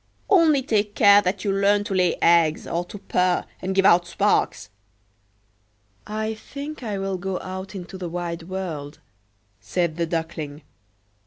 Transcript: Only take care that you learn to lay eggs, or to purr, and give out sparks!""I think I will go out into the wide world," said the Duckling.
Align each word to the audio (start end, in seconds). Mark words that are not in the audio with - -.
Only 0.31 0.63
take 0.63 0.95
care 0.95 1.21
that 1.21 1.43
you 1.45 1.51
learn 1.51 1.83
to 1.83 1.93
lay 1.93 2.15
eggs, 2.23 2.65
or 2.65 2.83
to 2.85 2.97
purr, 2.97 3.45
and 3.61 3.75
give 3.75 3.85
out 3.85 4.07
sparks!""I 6.07 6.33
think 6.33 6.81
I 6.81 6.97
will 6.97 7.19
go 7.19 7.39
out 7.39 7.75
into 7.75 7.99
the 7.99 8.09
wide 8.09 8.49
world," 8.49 8.97
said 9.59 9.97
the 9.97 10.07
Duckling. 10.07 10.63